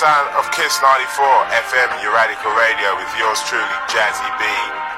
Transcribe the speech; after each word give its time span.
sound 0.00 0.26
of 0.34 0.50
Kiss 0.50 0.74
94 0.82 1.22
FM 1.54 1.90
Uradical 2.02 2.50
Radio 2.58 2.96
with 2.98 3.06
yours 3.14 3.38
truly, 3.46 3.62
Jazzie 3.86 4.26
B, 4.42 4.44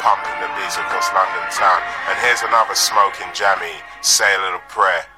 pumping 0.00 0.40
the 0.40 0.48
beats 0.56 0.80
across 0.80 1.12
London 1.12 1.44
town. 1.52 1.82
And 2.08 2.16
here's 2.24 2.40
another 2.40 2.74
smoking 2.74 3.28
jammy, 3.34 3.76
say 4.00 4.34
a 4.36 4.40
little 4.40 4.64
prayer. 4.68 5.11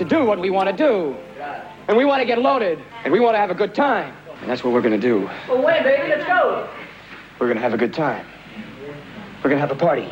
To, 0.00 0.08
do 0.08 0.24
what 0.24 0.38
we 0.38 0.50
want 0.50 0.68
to 0.68 0.76
do. 0.76 1.16
And 1.88 1.96
we 1.96 2.04
want 2.04 2.20
to 2.20 2.26
get 2.26 2.38
loaded. 2.38 2.78
And 3.04 3.12
we 3.12 3.20
want 3.20 3.34
to 3.34 3.38
have 3.38 3.50
a 3.50 3.54
good 3.54 3.74
time. 3.74 4.14
And 4.40 4.48
that's 4.48 4.64
what 4.64 4.72
we're 4.72 4.80
going 4.80 4.98
to 4.98 5.06
do. 5.06 5.28
Well, 5.48 5.62
wait, 5.62 5.82
baby, 5.82 6.08
let's 6.08 6.26
go. 6.26 6.68
We're 7.38 7.46
going 7.46 7.56
to 7.56 7.62
have 7.62 7.74
a 7.74 7.78
good 7.78 7.92
time. 7.92 8.26
We're 9.42 9.50
going 9.50 9.56
to 9.56 9.66
have 9.66 9.70
a 9.70 9.74
party. 9.74 10.10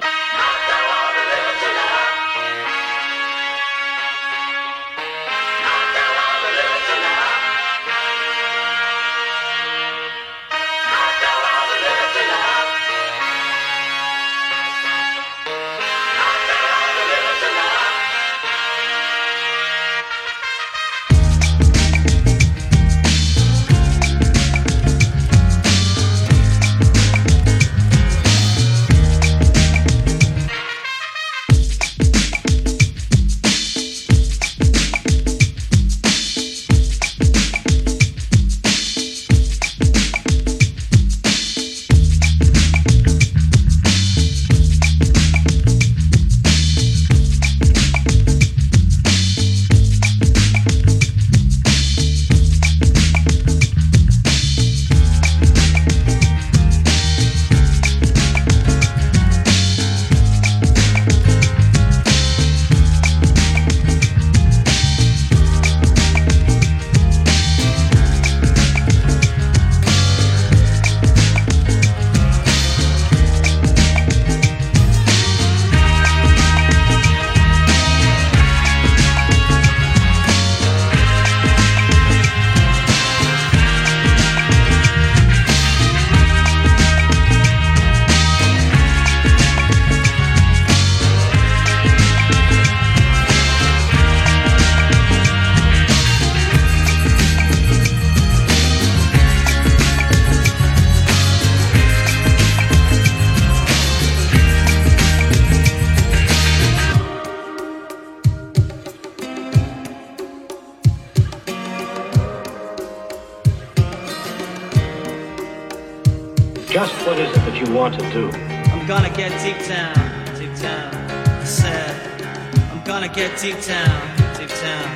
You 118.18 118.24
want 118.24 118.35
to 118.35 118.38
do? 118.38 118.72
I'm 118.72 118.87
gonna 118.87 119.11
get 119.11 119.31
deep 119.42 119.66
down, 119.66 119.94
deep 120.38 120.54
down. 120.61 120.94
I 121.40 121.44
said, 121.44 122.22
I'm 122.70 122.83
gonna 122.85 123.09
get 123.09 123.38
deep 123.40 123.61
down, 123.62 124.16
deep 124.37 124.48
down. 124.48 124.88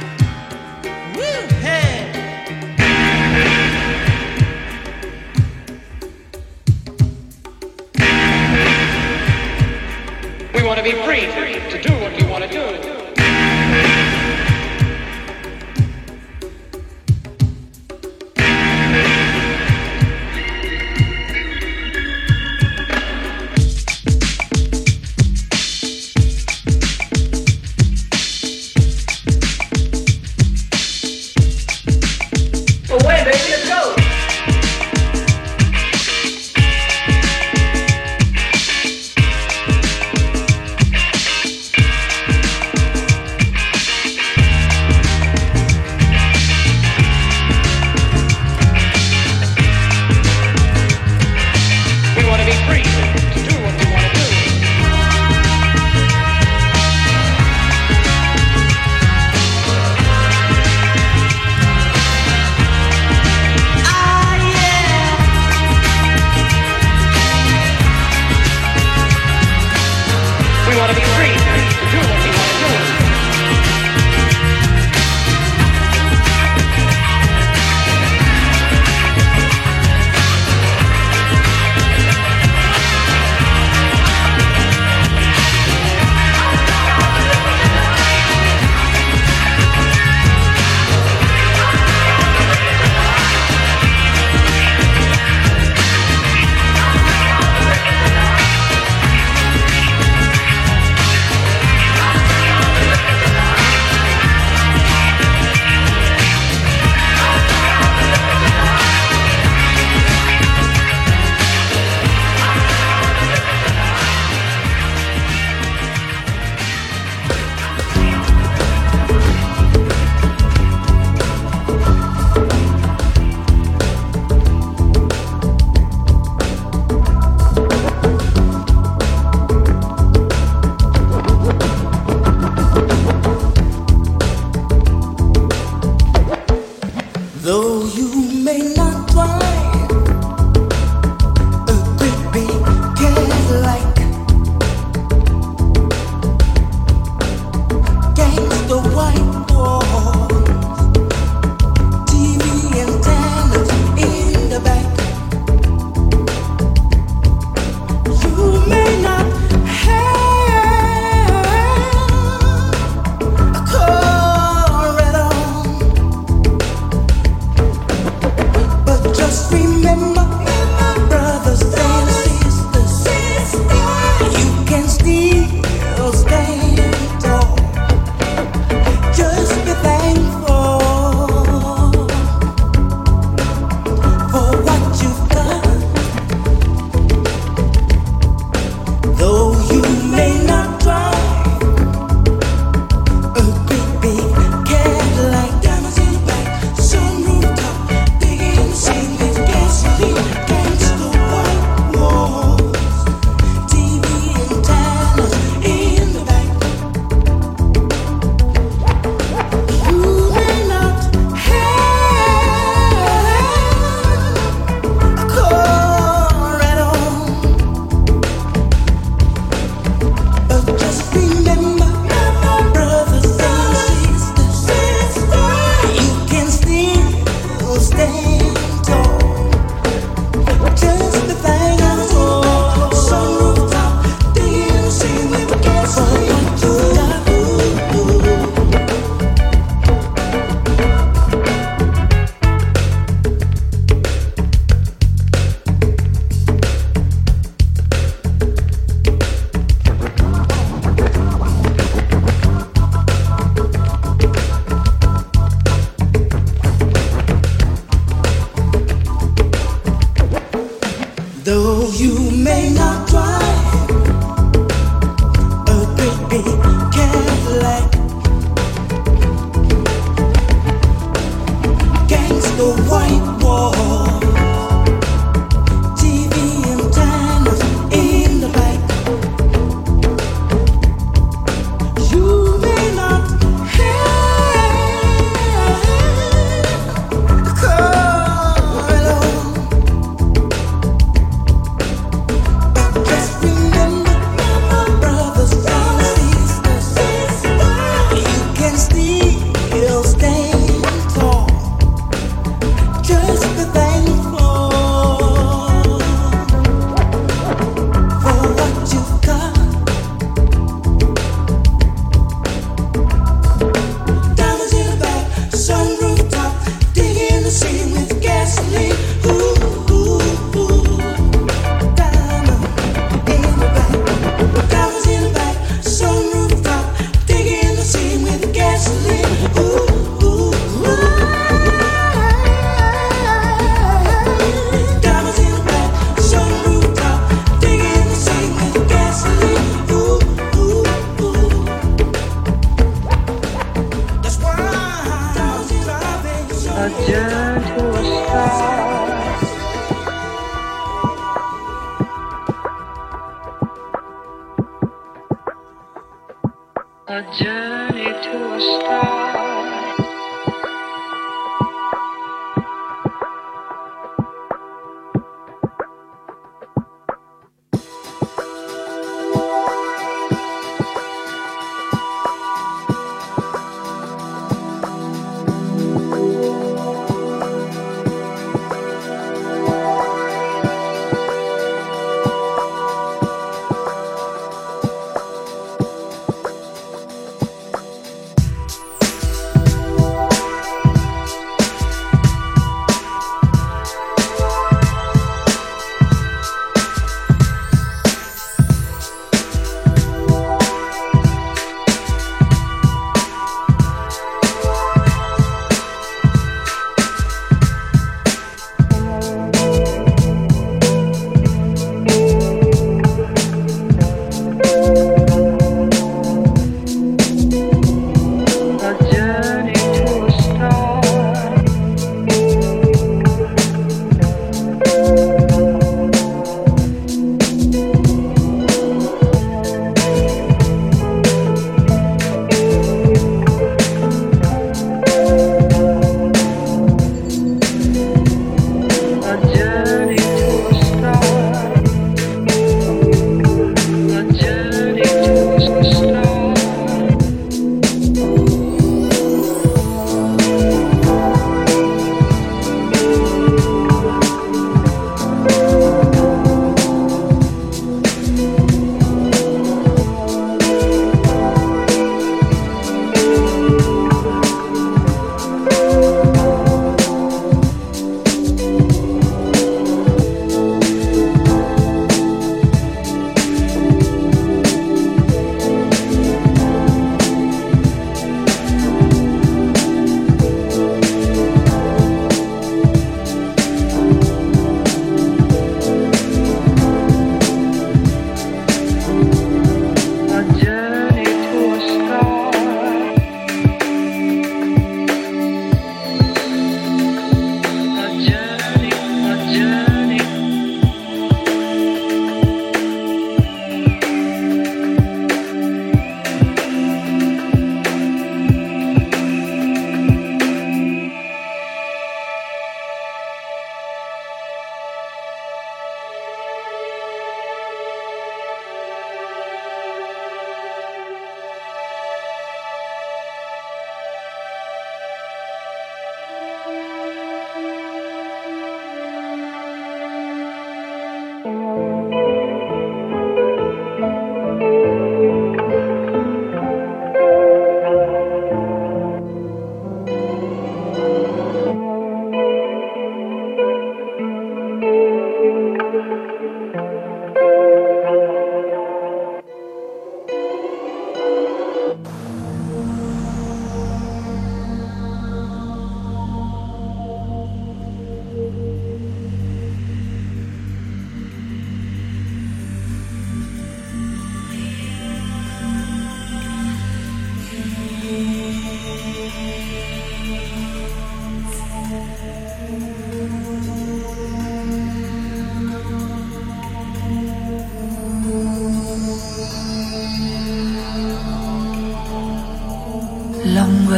Woo, 1.14 1.46
hey! 1.60 2.08
We 10.54 10.62
want 10.62 10.78
to 10.78 10.84
be 10.84 10.92
free 10.92 11.26
to, 11.26 11.70
to 11.70 11.82
do 11.82 11.92
what 12.00 12.20
we 12.20 12.26
want 12.28 12.44
to 12.44 12.50
do. 12.50 12.91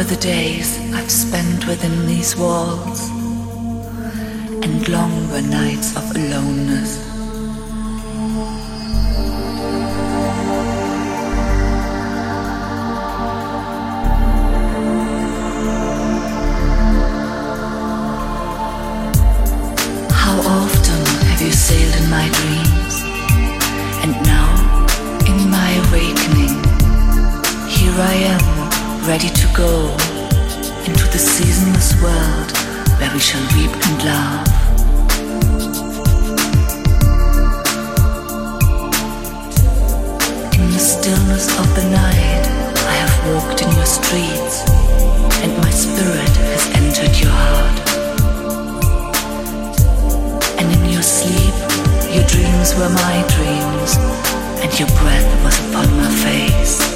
The 0.07 0.15
days 0.17 0.77
I've 0.93 1.09
spent 1.09 1.65
within 1.65 2.05
these 2.05 2.35
walls, 2.35 3.09
and 4.63 4.87
long 4.87 5.31
were 5.31 5.41
nights 5.41 5.95
of 5.97 6.03
aloneness. 6.15 7.01
How 20.11 20.37
often 20.39 21.05
have 21.29 21.41
you 21.41 21.51
sailed 21.51 21.95
in 21.95 22.09
my 22.11 22.29
dreams, 22.37 22.95
and 24.03 24.13
now, 24.23 24.49
in 25.25 25.49
my 25.49 25.71
awakening, 25.87 26.55
here 27.69 27.97
I 27.97 28.15
am, 28.33 28.44
go 29.55 29.89
into 30.83 31.07
the 31.13 31.17
seasonless 31.17 31.95
world 32.01 32.51
where 32.99 33.09
we 33.13 33.19
shall 33.19 33.41
weep 33.55 33.71
and 33.71 34.03
laugh. 34.03 34.47
In 40.59 40.71
the 40.71 40.77
stillness 40.77 41.47
of 41.57 41.73
the 41.73 41.89
night, 41.89 42.45
I 42.91 42.95
have 42.99 43.15
walked 43.33 43.61
in 43.61 43.71
your 43.71 43.85
streets, 43.85 44.67
and 45.39 45.57
my 45.59 45.69
spirit 45.69 46.35
has 46.51 46.65
entered 46.75 47.17
your 47.17 47.31
heart. 47.31 47.79
And 50.59 50.69
in 50.69 50.91
your 50.91 51.01
sleep, 51.01 51.55
your 52.13 52.27
dreams 52.27 52.75
were 52.75 52.89
my 52.89 53.23
dreams, 53.35 53.95
and 54.61 54.77
your 54.77 54.89
breath 54.99 55.43
was 55.45 55.57
upon 55.69 55.95
my 55.95 56.09
face. 56.25 56.94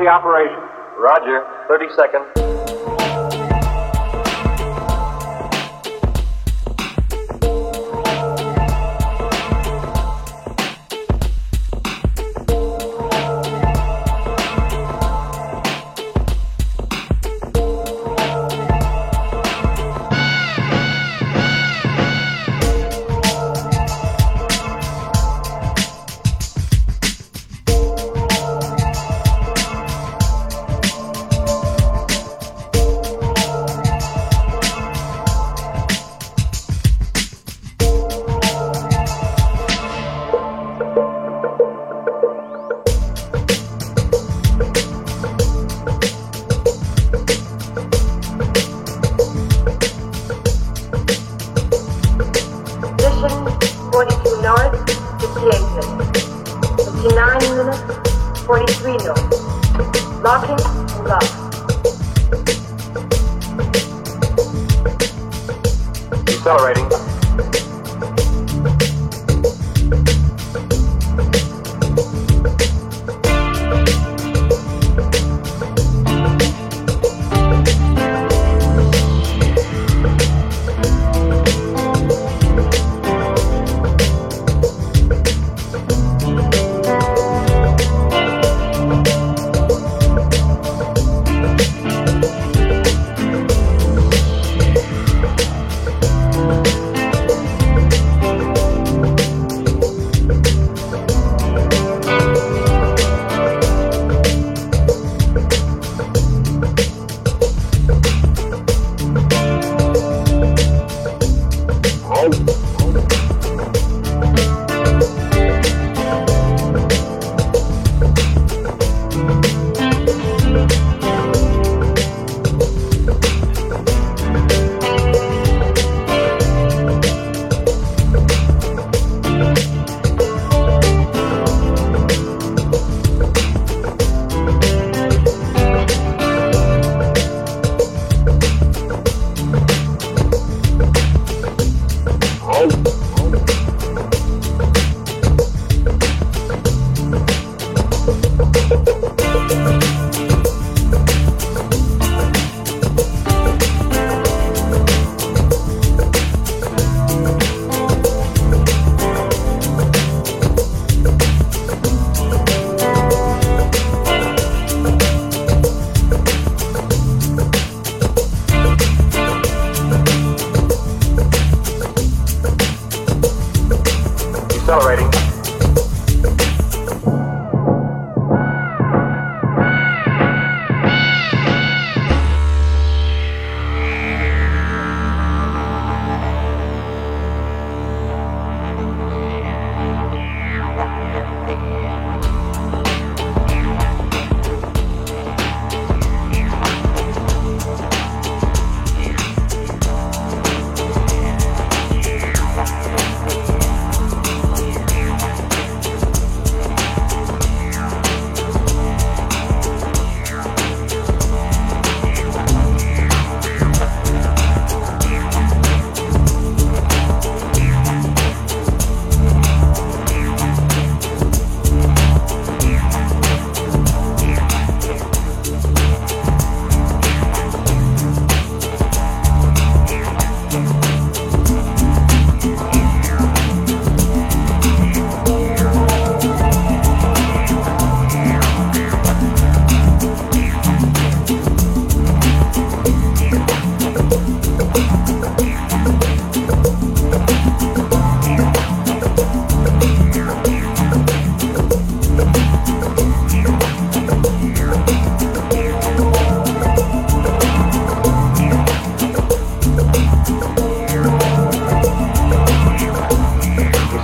The 0.00 0.08
operation. 0.08 0.58
Roger. 0.98 1.44
30 1.68 1.86
seconds. 1.94 2.19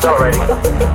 Accelerating. 0.07 0.86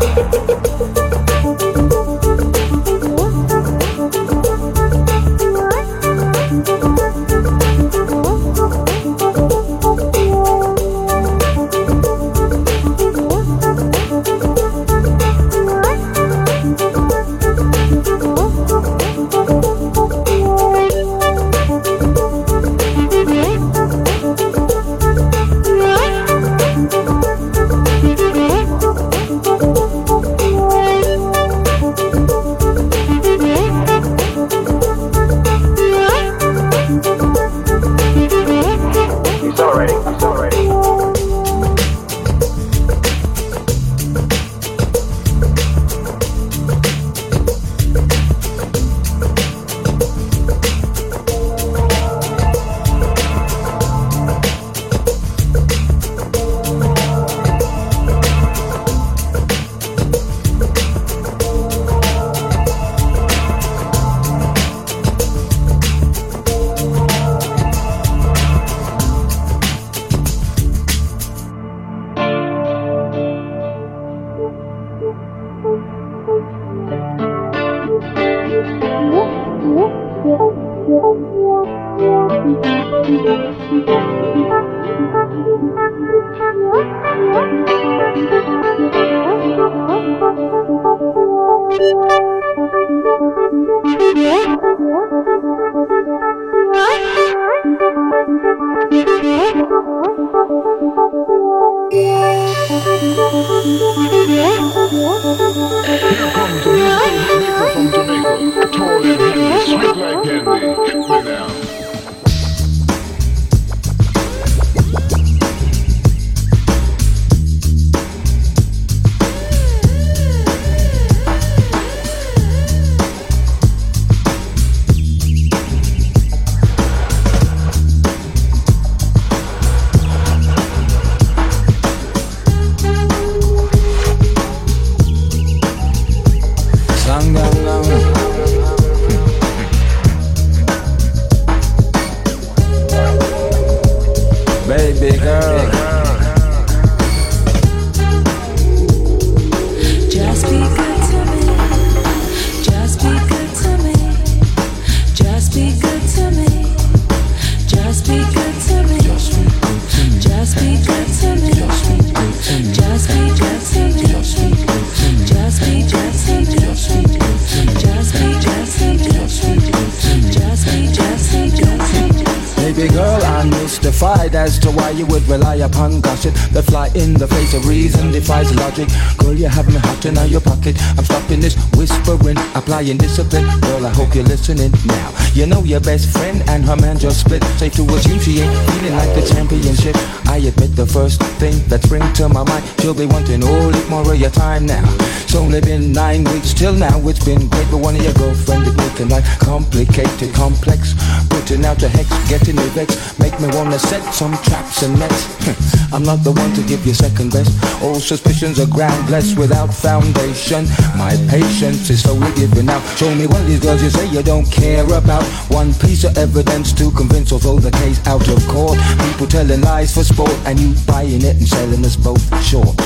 Applying 182.82 182.98
discipline. 182.98 183.46
Girl, 183.62 183.86
I 183.86 183.90
hope 183.94 184.16
you're 184.16 184.24
listening 184.24 184.72
now. 184.86 185.14
You 185.34 185.46
know 185.46 185.64
your 185.64 185.80
best 185.80 186.10
friend 186.10 186.42
and 186.50 186.66
her 186.66 186.76
man 186.76 186.98
just 186.98 187.22
split. 187.22 187.44
Safe 187.60 187.74
to 187.76 187.84
assume 187.84 188.20
she 188.20 188.42
ain't 188.42 188.72
feeling 188.72 188.96
like 188.96 189.14
the 189.16 189.22
championship. 189.34 189.96
I 190.28 190.38
admit 190.38 190.76
the 190.76 190.86
first 190.86 191.22
thing 191.40 191.62
that 191.68 191.84
springs 191.84 192.12
to 192.18 192.30
my 192.30 192.44
mind. 192.44 192.66
She'll 192.80 192.94
be 192.94 193.06
wanting 193.06 193.44
all 193.44 193.70
it 193.70 193.90
more 193.90 194.02
of 194.02 194.20
your 194.20 194.32
time 194.32 194.66
now. 194.66 194.84
It's 195.24 195.36
only 195.36 195.62
been 195.62 195.94
nine 195.94 196.24
weeks 196.26 196.54
till 196.54 196.74
now. 196.74 196.98
It's 197.08 197.24
been 197.24 197.48
great, 197.48 197.70
but 197.70 197.78
one 197.78 197.96
of 197.96 198.04
your 198.04 198.14
girlfriend 198.14 198.68
is 198.68 198.76
making 198.76 199.10
life 199.10 199.28
complicated, 199.40 200.34
complex. 200.34 200.96
Putting 201.30 201.66
out 201.66 201.78
the 201.78 201.90
hex, 201.90 202.10
getting 202.30 202.56
me 202.56 202.68
vexed. 202.74 203.20
Me 203.42 203.48
wanna 203.56 203.80
set 203.80 204.04
some 204.14 204.34
traps 204.44 204.84
and 204.84 205.00
nets. 205.00 205.26
I'm 205.94 206.04
not 206.04 206.24
the 206.24 206.32
one 206.32 206.54
to 206.54 206.62
give 206.62 206.86
you 206.86 206.94
second 206.94 207.32
best. 207.32 207.50
All 207.82 207.96
suspicions 207.96 208.60
are 208.60 208.68
groundless 208.68 209.36
without 209.36 209.74
foundation. 209.74 210.66
My 210.96 211.18
patience 211.28 211.90
is 211.90 212.04
slowly 212.04 212.32
giving 212.36 212.70
out. 212.70 212.84
Show 212.98 213.10
me 213.16 213.26
one 213.26 213.42
of 213.42 213.48
these 213.48 213.60
girls 213.60 213.82
you 213.82 213.90
say 213.90 214.06
you 214.10 214.22
don't 214.22 214.46
care 214.52 214.86
about. 214.86 215.24
One 215.50 215.74
piece 215.74 216.04
of 216.04 216.20
evidence 216.20 216.72
to 216.74 216.92
convince 216.92 217.32
or 217.32 217.40
throw 217.40 217.58
the 217.58 217.72
case 217.72 217.98
out 218.06 218.28
of 218.30 218.46
court. 218.48 218.78
People 219.10 219.26
telling 219.26 219.62
lies 219.62 219.92
for 219.96 220.04
sport 220.04 220.38
and 220.46 220.60
you 220.60 220.76
buying 220.86 221.24
it 221.24 221.38
and 221.38 221.48
selling 221.48 221.84
us 221.84 221.96
both 221.96 222.22
short. 222.46 222.78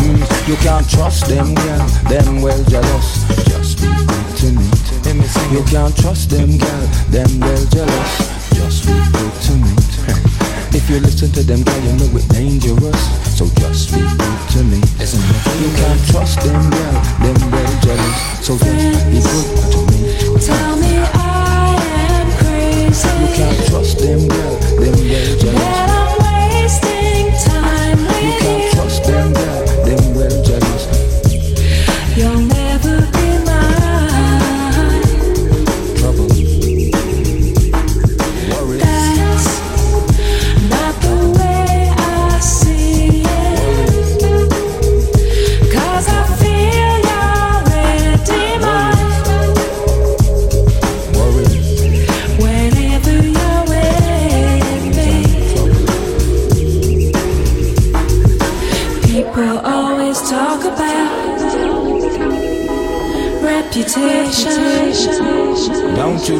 Mm, 0.00 0.48
you 0.48 0.56
can't 0.64 0.88
trust 0.88 1.26
them, 1.28 1.54
girl. 1.54 1.86
Them 2.08 2.40
well 2.40 2.64
jealous. 2.64 3.39
You 5.50 5.62
can't 5.64 5.96
trust 5.96 6.30
them, 6.30 6.58
girl. 6.58 6.86
Them 7.10 7.40
they're 7.40 7.66
jealous. 7.66 8.12
Just 8.54 8.86
be 8.86 8.92
good 8.92 9.34
to 9.46 9.52
me. 9.58 9.74
If 10.72 10.88
you 10.88 11.00
listen 11.00 11.30
to 11.32 11.42
them, 11.42 11.62
girl, 11.62 11.80
you 11.82 11.92
know 11.98 12.16
it's 12.16 12.26
dangerous. 12.28 13.02
So 13.36 13.46
just 13.58 13.92
be 13.92 14.00
good 14.00 14.40
to 14.54 14.62
me. 14.62 14.78
You 14.78 15.70
can't 15.74 16.02
trust 16.10 16.40
them, 16.40 16.70
girl. 16.70 16.96
Them 17.22 17.50
well 17.50 17.80
jealous. 17.82 18.46
So 18.46 18.56
just 18.58 19.06
be 19.10 19.18
good 19.18 19.48
to 19.72 19.80
me. 19.90 19.98
Tell 20.38 20.76
me 20.76 20.98
I 20.98 21.78
am 22.14 22.28
crazy. 22.38 23.08
You 23.18 23.28
can't 23.34 23.66
trust 23.68 23.98
them, 23.98 24.28
girl. 24.28 24.56
Them 24.78 24.96
well 25.10 25.38
jealous. 25.38 25.58
That 25.58 25.88
I'm 25.90 26.10
wasting 26.22 27.26
time 27.42 27.98
with 28.06 28.22
You 28.22 28.32
with 28.32 28.40
can't 28.40 28.72
trust 28.72 29.04
them, 29.04 29.32
girl. 29.32 29.69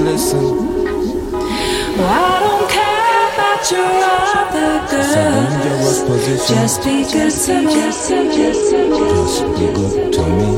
Listen? 0.04 0.42
Well, 1.96 2.08
I 2.08 2.40
don't 2.40 2.66
care 2.70 3.20
about 3.32 3.70
your 3.70 3.92
other 4.40 4.70
It's 4.84 4.92
a 4.92 5.26
dangerous 5.30 5.98
girls. 5.98 6.08
position. 6.08 6.56
Just 6.56 6.78
be 6.84 6.96
good 7.04 7.32
to 7.46 7.54
me. 7.62 7.72
Just 7.74 8.08
be 9.58 9.66
good 9.78 10.12
to 10.14 10.22
me. 10.38 10.50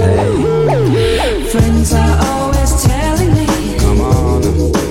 Hey, 0.00 1.44
Friends 1.50 1.92
are 1.92 2.16
always 2.26 2.82
telling 2.82 3.32
me 3.34 3.46
come 3.78 4.00
on. 4.00 4.83